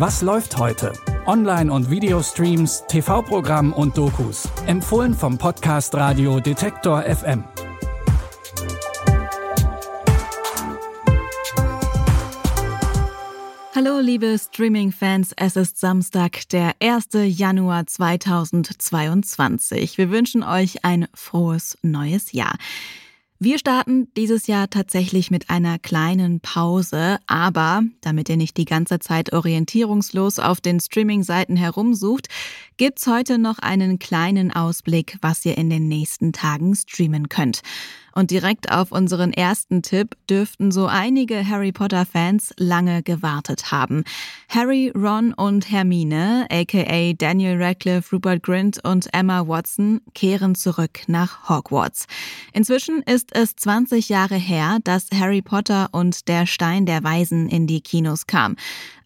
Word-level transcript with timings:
Was 0.00 0.22
läuft 0.22 0.56
heute? 0.56 0.94
Online- 1.26 1.70
und 1.70 1.90
Videostreams, 1.90 2.84
TV-Programm 2.88 3.74
und 3.74 3.98
Dokus. 3.98 4.48
Empfohlen 4.64 5.12
vom 5.12 5.36
Podcast 5.36 5.94
Radio 5.94 6.40
Detektor 6.40 7.02
FM. 7.02 7.44
Hallo 13.74 14.00
liebe 14.00 14.38
Streaming-Fans, 14.38 15.34
es 15.36 15.56
ist 15.56 15.78
Samstag, 15.78 16.48
der 16.48 16.72
1. 16.80 17.08
Januar 17.26 17.86
2022. 17.86 19.98
Wir 19.98 20.10
wünschen 20.10 20.42
euch 20.42 20.82
ein 20.82 21.08
frohes 21.12 21.76
neues 21.82 22.32
Jahr. 22.32 22.56
Wir 23.42 23.58
starten 23.58 24.12
dieses 24.18 24.48
Jahr 24.48 24.68
tatsächlich 24.68 25.30
mit 25.30 25.48
einer 25.48 25.78
kleinen 25.78 26.40
Pause, 26.40 27.16
aber 27.26 27.82
damit 28.02 28.28
ihr 28.28 28.36
nicht 28.36 28.58
die 28.58 28.66
ganze 28.66 28.98
Zeit 28.98 29.32
orientierungslos 29.32 30.38
auf 30.38 30.60
den 30.60 30.78
Streaming-Seiten 30.78 31.56
herumsucht, 31.56 32.28
gibt's 32.76 33.06
heute 33.06 33.38
noch 33.38 33.58
einen 33.58 33.98
kleinen 33.98 34.52
Ausblick, 34.52 35.16
was 35.22 35.42
ihr 35.46 35.56
in 35.56 35.70
den 35.70 35.88
nächsten 35.88 36.34
Tagen 36.34 36.74
streamen 36.74 37.30
könnt. 37.30 37.62
Und 38.14 38.30
direkt 38.30 38.70
auf 38.70 38.92
unseren 38.92 39.32
ersten 39.32 39.82
Tipp 39.82 40.16
dürften 40.28 40.70
so 40.70 40.86
einige 40.86 41.46
Harry 41.48 41.72
Potter-Fans 41.72 42.54
lange 42.56 43.02
gewartet 43.02 43.70
haben. 43.70 44.04
Harry, 44.48 44.92
Ron 44.94 45.32
und 45.32 45.70
Hermine, 45.70 46.46
aka 46.50 47.12
Daniel 47.12 47.62
Radcliffe, 47.62 48.14
Rupert 48.14 48.42
Grint 48.42 48.84
und 48.84 49.08
Emma 49.12 49.46
Watson, 49.46 50.00
kehren 50.14 50.54
zurück 50.54 51.00
nach 51.06 51.48
Hogwarts. 51.48 52.06
Inzwischen 52.52 53.02
ist 53.02 53.34
es 53.34 53.54
20 53.56 54.08
Jahre 54.08 54.36
her, 54.36 54.78
dass 54.84 55.08
Harry 55.14 55.42
Potter 55.42 55.88
und 55.92 56.28
der 56.28 56.46
Stein 56.46 56.86
der 56.86 57.04
Weisen 57.04 57.48
in 57.48 57.66
die 57.66 57.80
Kinos 57.80 58.26
kam. 58.26 58.56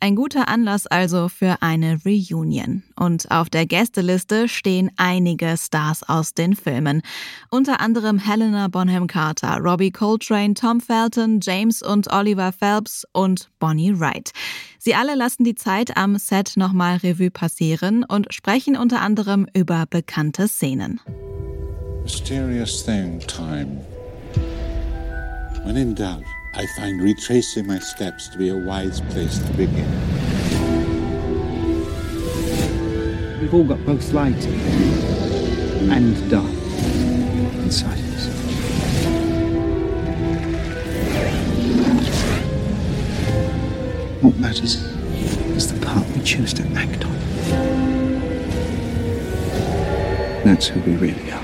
Ein 0.05 0.17
guter 0.17 0.49
Anlass 0.49 0.87
also 0.87 1.31
für 1.31 1.63
eine 1.63 1.99
Reunion. 2.05 2.83
Und 2.95 3.31
auf 3.31 3.49
der 3.49 3.65
Gästeliste 3.65 4.51
stehen 4.51 4.91
einige 4.99 5.57
Stars 5.57 6.03
aus 6.03 6.35
den 6.35 6.57
Filmen. 6.57 7.01
Unter 7.49 7.81
anderem 7.81 8.19
Helena 8.19 8.69
Bonham 8.69 9.07
Carter, 9.07 9.57
Robbie 9.63 9.93
Coltrane, 9.93 10.53
Tom 10.53 10.83
Felton, 10.83 11.41
James 11.43 11.81
und 11.81 12.13
Oliver 12.13 12.53
Phelps 12.53 13.07
und 13.13 13.49
Bonnie 13.59 13.99
Wright. 13.99 14.33
Sie 14.79 14.95
alle 14.95 15.15
lassen 15.15 15.43
die 15.43 15.55
Zeit 15.55 15.97
am 15.97 16.19
Set 16.19 16.53
nochmal 16.57 16.99
Revue 16.99 17.31
passieren 17.31 18.05
und 18.05 18.27
sprechen 18.35 18.77
unter 18.77 19.01
anderem 19.01 19.47
über 19.55 19.87
bekannte 19.89 20.49
Szenen. 20.49 21.01
Mysterious 22.03 22.85
thing, 22.85 23.21
time. 23.21 23.81
When 25.65 25.77
in 25.77 25.95
doubt, 25.95 26.25
I 26.57 26.67
find 26.67 27.03
retracing 27.03 27.67
my 27.67 27.81
steps 27.81 28.29
to 28.29 28.39
be 28.39 28.49
a 28.49 28.57
wise 28.57 29.01
place 29.01 29.39
to 29.39 29.53
begin. 29.55 29.91
We've 33.41 33.53
all 33.53 33.65
got 33.65 33.85
both 33.85 34.13
light 34.13 34.47
and 34.47 36.31
dark 36.31 36.49
inside 37.65 37.99
us. 37.99 38.29
What 44.23 44.37
matters 44.39 44.77
is 45.57 45.73
the 45.73 45.85
part 45.85 46.07
we 46.17 46.23
choose 46.23 46.55
to 46.55 46.63
act 46.77 47.05
on. 47.05 47.13
That's 50.45 50.69
who 50.69 50.81
we 50.83 50.95
really 50.97 51.33
are. 51.33 51.44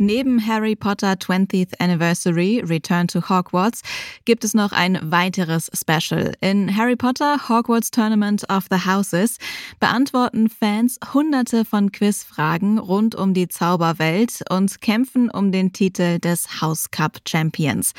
Neben 0.00 0.46
Harry 0.46 0.76
Potter 0.76 1.14
20th 1.14 1.72
Anniversary 1.80 2.62
Return 2.64 3.08
to 3.08 3.20
Hogwarts 3.28 3.82
gibt 4.24 4.44
es 4.44 4.54
noch 4.54 4.70
ein 4.70 4.96
weiteres 5.02 5.68
Special. 5.74 6.34
In 6.40 6.76
Harry 6.76 6.94
Potter 6.94 7.48
Hogwarts 7.48 7.90
Tournament 7.90 8.48
of 8.48 8.66
the 8.70 8.86
Houses 8.86 9.38
beantworten 9.80 10.48
Fans 10.48 11.00
hunderte 11.12 11.64
von 11.64 11.90
Quizfragen 11.90 12.78
rund 12.78 13.16
um 13.16 13.34
die 13.34 13.48
Zauberwelt 13.48 14.44
und 14.50 14.80
kämpfen 14.80 15.30
um 15.30 15.50
den 15.50 15.72
Titel 15.72 16.20
des 16.20 16.60
House 16.60 16.92
Cup 16.92 17.18
Champions. 17.26 17.92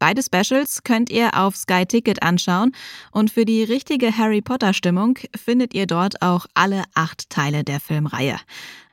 Beide 0.00 0.22
Specials 0.22 0.82
könnt 0.82 1.10
ihr 1.10 1.30
auf 1.38 1.56
Sky 1.56 1.86
Ticket 1.86 2.22
anschauen 2.22 2.74
und 3.12 3.30
für 3.30 3.44
die 3.44 3.62
richtige 3.62 4.18
Harry 4.18 4.42
Potter 4.42 4.74
Stimmung 4.74 5.18
findet 5.34 5.74
ihr 5.74 5.86
dort 5.86 6.20
auch 6.22 6.46
alle 6.54 6.82
acht 6.94 7.30
Teile 7.30 7.64
der 7.64 7.80
Filmreihe. 7.80 8.36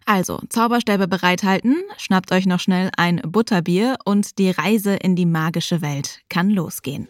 Also, 0.05 0.39
Zauberstäbe 0.49 1.07
bereithalten, 1.07 1.77
schnappt 1.97 2.31
euch 2.31 2.45
noch 2.45 2.59
schnell 2.59 2.89
ein 2.97 3.21
Butterbier 3.25 3.97
und 4.05 4.37
die 4.37 4.51
Reise 4.51 4.95
in 4.95 5.15
die 5.15 5.25
magische 5.25 5.81
Welt 5.81 6.21
kann 6.29 6.49
losgehen. 6.49 7.07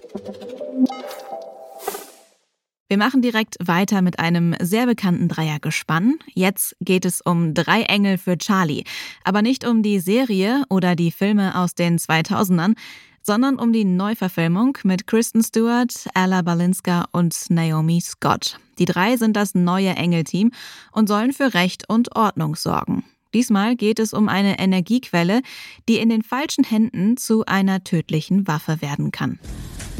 Wir 2.90 2.98
machen 3.00 3.24
direkt 3.24 3.58
weiter 3.60 4.04
mit 4.04 4.20
einem 4.20 4.56
sehr 4.62 4.86
bekannten 4.86 5.28
Dreiergespann. 5.28 6.20
Jetzt 6.36 6.76
geht 6.80 7.06
es 7.06 7.22
um 7.22 7.56
Drei 7.56 7.82
Engel 7.84 8.20
für 8.20 8.38
Charlie. 8.38 8.84
Aber 9.24 9.42
nicht 9.42 9.66
um 9.66 9.82
die 9.82 10.00
Serie 10.00 10.64
oder 10.70 10.96
die 10.96 11.12
Filme 11.12 11.58
aus 11.58 11.74
den 11.74 11.98
2000ern, 11.98 12.76
sondern 13.24 13.56
um 13.58 13.74
die 13.74 13.86
Neuverfilmung 13.86 14.78
mit 14.84 15.08
Kristen 15.08 15.42
Stewart, 15.42 15.94
Ella 16.14 16.42
Balinska 16.42 17.06
und 17.12 17.50
Naomi 17.50 18.02
Scott. 18.02 18.60
Die 18.78 18.86
drei 18.86 19.18
sind 19.18 19.36
das 19.36 19.56
neue 19.56 19.96
Engelteam 19.96 20.52
und 20.92 21.08
sollen 21.08 21.34
für 21.34 21.54
Recht 21.54 21.90
und 21.90 22.16
Ordnung 22.16 22.56
sorgen. 22.56 23.04
Diesmal 23.34 23.76
geht 23.76 23.98
es 23.98 24.14
um 24.14 24.30
eine 24.30 24.60
Energiequelle, 24.60 25.42
die 25.90 25.98
in 25.98 26.10
den 26.10 26.22
falschen 26.22 26.64
Händen 26.64 27.18
zu 27.18 27.46
einer 27.46 27.84
tödlichen 27.84 28.48
Waffe 28.48 28.82
werden 28.82 29.12
kann. 29.12 29.40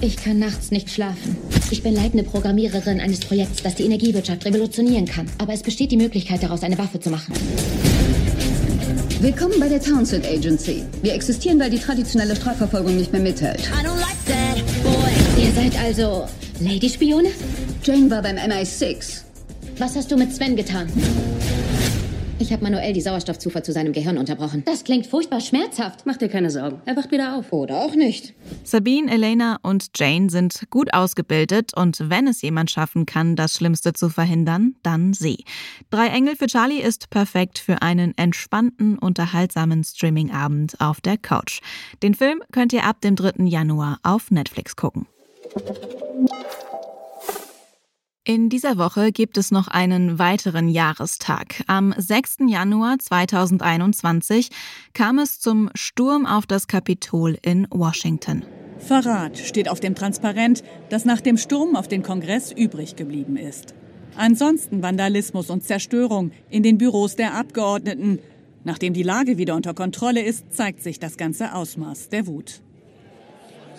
Ich 0.02 0.18
kann 0.18 0.38
nachts 0.38 0.70
nicht 0.70 0.92
schlafen. 0.92 1.38
Ich 1.72 1.82
bin 1.82 1.96
leitende 1.96 2.24
Programmiererin 2.24 3.00
eines 3.00 3.22
Projekts, 3.22 3.64
das 3.64 3.76
die 3.76 3.86
Energiewirtschaft 3.86 4.46
revolutionieren 4.46 5.06
kann. 5.06 5.28
Aber 5.38 5.54
es 5.54 5.64
besteht 5.64 5.92
die 5.92 5.98
Möglichkeit, 5.98 6.44
daraus 6.44 6.62
eine 6.62 6.78
Waffe 6.78 7.00
zu 7.00 7.10
machen. 7.10 7.34
Willkommen 9.24 9.58
bei 9.58 9.70
der 9.70 9.80
Townsend 9.80 10.26
Agency. 10.28 10.84
Wir 11.02 11.14
existieren, 11.14 11.58
weil 11.58 11.70
die 11.70 11.80
traditionelle 11.80 12.36
Strafverfolgung 12.36 12.98
nicht 12.98 13.14
mehr 13.14 13.22
mithält. 13.22 13.62
I 13.62 13.82
don't 13.82 13.98
like 14.02 14.18
that, 14.26 14.62
boy. 14.84 15.42
Ihr 15.42 15.50
seid 15.54 15.82
also 15.82 16.28
Lady-Spione? 16.60 17.30
Jane 17.82 18.12
war 18.12 18.22
beim 18.22 18.36
MI6. 18.36 19.22
Was 19.78 19.96
hast 19.96 20.12
du 20.12 20.18
mit 20.18 20.36
Sven 20.36 20.58
getan? 20.58 20.92
Ich 22.40 22.52
habe 22.52 22.64
manuell 22.64 22.94
die 22.94 23.02
Sauerstoffzufuhr 23.02 23.64
zu 23.64 23.72
seinem 23.72 23.94
Gehirn 23.94 24.18
unterbrochen. 24.18 24.64
Das 24.66 24.84
klingt 24.84 25.06
furchtbar 25.08 25.40
schmerzhaft. 25.40 26.06
Mach 26.06 26.18
dir 26.18 26.30
keine 26.30 26.50
Sorgen. 26.50 26.82
Er 26.86 26.96
wacht 26.96 27.12
wieder 27.12 27.38
auf. 27.38 27.54
Oder 27.54 27.78
auch 27.78 27.96
nicht. 27.96 28.34
Sabine, 28.64 29.12
Elena 29.12 29.60
und 29.62 29.92
Jane 29.96 30.30
sind 30.30 30.64
gut 30.70 30.94
ausgebildet 30.94 31.76
und 31.76 32.10
wenn 32.10 32.28
es 32.28 32.42
jemand 32.42 32.72
schaffen 32.72 33.06
kann, 33.06 33.36
das 33.36 33.54
Schlimmste 33.54 33.94
zu 33.94 34.10
verhindern, 34.10 34.76
dann 34.84 35.14
sie. 35.14 35.46
Drei 35.90 36.08
Engel 36.08 36.36
für 36.36 36.48
Charlie 36.48 36.82
ist 36.82 37.10
perfekt 37.10 37.60
für 37.60 37.82
einen 37.82 38.18
entspannten, 38.18 38.98
unterhaltsamen 38.98 39.84
Streamingabend 39.84 40.82
auf 40.82 41.02
der 41.02 41.18
Couch. 41.18 41.62
Den 42.02 42.16
Film 42.16 42.42
könnt 42.52 42.74
ihr 42.74 42.86
ab 42.86 43.02
dem 43.02 43.16
3. 43.16 43.46
Januar 43.46 44.00
auf 44.04 44.32
Netflix 44.32 44.76
gucken. 44.76 45.06
In 48.26 48.48
dieser 48.48 48.78
Woche 48.78 49.12
gibt 49.12 49.38
es 49.38 49.52
noch 49.52 49.68
einen 49.68 50.18
weiteren 50.18 50.70
Jahrestag. 50.70 51.62
Am 51.68 51.94
6. 51.98 52.38
Januar 52.48 52.98
2021 52.98 54.48
kam 54.94 55.20
es 55.20 55.42
zum 55.42 55.70
Sturm 55.76 56.26
auf 56.26 56.46
das 56.46 56.68
Kapitol 56.68 57.38
in 57.42 57.68
Washington. 57.70 58.46
Verrat 58.78 59.38
steht 59.38 59.68
auf 59.68 59.82
dem 59.82 59.94
Transparent, 59.94 60.64
das 60.88 61.04
nach 61.04 61.20
dem 61.20 61.38
Sturm 61.38 61.76
auf 61.76 61.90
den 61.90 62.02
Kongress 62.02 62.54
übrig 62.54 62.96
geblieben 62.96 63.36
ist. 63.36 63.74
Ansonsten 64.16 64.82
Vandalismus 64.82 65.50
und 65.50 65.66
Zerstörung 65.66 66.32
in 66.50 66.64
den 66.64 66.78
Büros 66.78 67.18
der 67.18 67.34
Abgeordneten. 67.34 68.20
Nachdem 68.64 68.94
die 68.94 69.04
Lage 69.04 69.38
wieder 69.38 69.54
unter 69.54 69.74
Kontrolle 69.74 70.22
ist, 70.22 70.54
zeigt 70.54 70.82
sich 70.82 70.98
das 70.98 71.18
ganze 71.18 71.54
Ausmaß 71.54 72.08
der 72.08 72.26
Wut. 72.26 72.62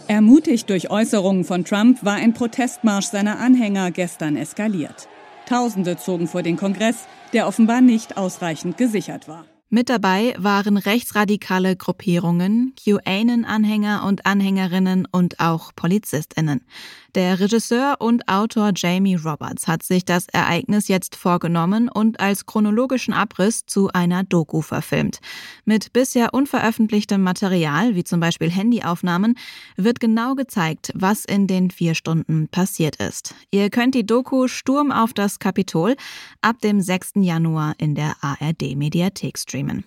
Ermutigt 0.07 0.69
durch 0.69 0.91
Äußerungen 0.91 1.45
von 1.45 1.65
Trump 1.65 2.05
war 2.05 2.17
ein 2.17 2.35
Protestmarsch 2.35 3.07
seiner 3.07 3.39
Anhänger 3.39 3.91
gestern 3.91 4.37
eskaliert. 4.37 5.09
Tausende 5.47 5.97
zogen 5.97 6.29
vor 6.29 6.43
den 6.43 6.59
Kongress, 6.59 7.07
der 7.33 7.47
offenbar 7.49 7.81
nicht 7.81 8.19
ausreichend 8.19 8.77
gesichert 8.77 9.29
war. 9.29 9.47
Mit 9.75 9.89
dabei 9.89 10.37
waren 10.39 10.77
rechtsradikale 10.77 11.75
Gruppierungen, 11.75 12.75
QAnon-Anhänger 12.77 14.05
und 14.07 14.25
Anhängerinnen 14.25 15.09
und 15.11 15.41
auch 15.41 15.73
PolizistInnen. 15.75 16.61
Der 17.17 17.41
Regisseur 17.41 17.97
und 17.99 18.29
Autor 18.29 18.71
Jamie 18.75 19.17
Roberts 19.17 19.67
hat 19.67 19.83
sich 19.83 20.05
das 20.05 20.29
Ereignis 20.29 20.87
jetzt 20.87 21.17
vorgenommen 21.17 21.89
und 21.89 22.21
als 22.21 22.47
chronologischen 22.47 23.15
Abriss 23.15 23.67
zu 23.67 23.89
einer 23.93 24.23
Doku 24.23 24.63
verfilmt. 24.63 25.19
Mit 25.65 25.93
bisher 25.93 26.35
unveröffentlichtem 26.35 27.21
Material, 27.21 27.97
wie 27.97 28.05
zum 28.05 28.21
Beispiel 28.21 28.51
Handyaufnahmen, 28.51 29.37
wird 29.77 29.99
genau 29.99 30.37
gezeigt, 30.37 30.93
was 30.95 31.25
in 31.25 31.49
den 31.49 31.73
vier 31.73 31.97
Stunden 31.97 32.47
passiert 32.47 32.97
ist. 32.97 33.35
Ihr 33.51 33.71
könnt 33.71 33.97
die 33.97 34.07
Doku 34.07 34.47
Sturm 34.47 34.93
auf 34.93 35.13
das 35.13 35.41
Kapitol 35.41 35.97
ab 36.43 36.61
dem 36.61 36.81
6. 36.81 37.15
Januar 37.17 37.75
in 37.79 37.97
der 37.97 38.15
ARD-Mediathek 38.21 39.37
streamen. 39.39 39.64
Damon. 39.67 39.85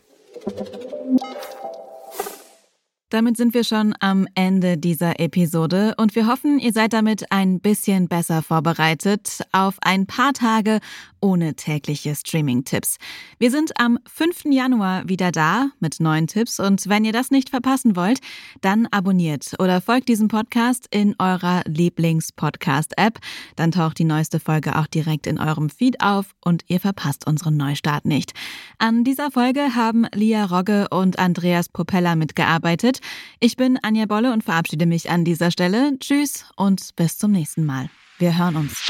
Damit 3.09 3.37
sind 3.37 3.53
wir 3.53 3.63
schon 3.63 3.95
am 4.01 4.27
Ende 4.35 4.77
dieser 4.77 5.21
Episode 5.21 5.93
und 5.95 6.13
wir 6.13 6.27
hoffen, 6.27 6.59
ihr 6.59 6.73
seid 6.73 6.91
damit 6.91 7.31
ein 7.31 7.61
bisschen 7.61 8.09
besser 8.09 8.41
vorbereitet 8.41 9.43
auf 9.53 9.77
ein 9.79 10.07
paar 10.07 10.33
Tage 10.33 10.81
ohne 11.21 11.55
tägliche 11.55 12.15
Streaming-Tipps. 12.15 12.97
Wir 13.39 13.49
sind 13.49 13.79
am 13.79 13.97
5. 14.13 14.51
Januar 14.51 15.07
wieder 15.07 15.31
da 15.31 15.69
mit 15.79 16.01
neuen 16.01 16.27
Tipps 16.27 16.59
und 16.59 16.89
wenn 16.89 17.05
ihr 17.05 17.13
das 17.13 17.31
nicht 17.31 17.49
verpassen 17.49 17.95
wollt, 17.95 18.19
dann 18.59 18.87
abonniert 18.87 19.53
oder 19.59 19.79
folgt 19.79 20.09
diesem 20.09 20.27
Podcast 20.27 20.87
in 20.91 21.15
eurer 21.17 21.61
Lieblings-Podcast-App. 21.65 23.19
Dann 23.55 23.71
taucht 23.71 23.99
die 23.99 24.03
neueste 24.03 24.41
Folge 24.41 24.77
auch 24.77 24.87
direkt 24.87 25.27
in 25.27 25.39
eurem 25.39 25.69
Feed 25.69 26.01
auf 26.01 26.35
und 26.43 26.63
ihr 26.67 26.81
verpasst 26.81 27.25
unseren 27.25 27.55
Neustart 27.55 28.03
nicht. 28.03 28.33
An 28.79 29.05
dieser 29.05 29.31
Folge 29.31 29.75
haben 29.75 30.05
Lia 30.13 30.43
Rogge 30.43 30.87
und 30.89 31.19
Andreas 31.19 31.69
Popella 31.69 32.15
mitgearbeitet. 32.15 32.96
Ich 33.39 33.55
bin 33.55 33.77
Anja 33.81 34.05
Bolle 34.05 34.33
und 34.33 34.43
verabschiede 34.43 34.85
mich 34.85 35.09
an 35.09 35.25
dieser 35.25 35.51
Stelle. 35.51 35.97
Tschüss 35.99 36.45
und 36.55 36.95
bis 36.95 37.17
zum 37.17 37.31
nächsten 37.31 37.65
Mal. 37.65 37.89
Wir 38.19 38.37
hören 38.37 38.55
uns. 38.55 38.87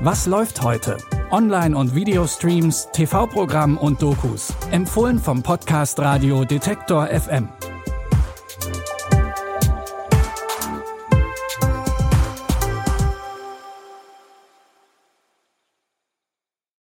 Was 0.00 0.26
läuft 0.26 0.62
heute? 0.62 0.96
Online- 1.30 1.76
und 1.76 1.94
Videostreams, 1.94 2.88
TV-Programm 2.92 3.76
und 3.76 4.00
Dokus. 4.00 4.54
Empfohlen 4.70 5.18
vom 5.18 5.42
Podcast 5.42 5.98
Radio 6.00 6.44
Detektor 6.44 7.06
FM. 7.06 7.48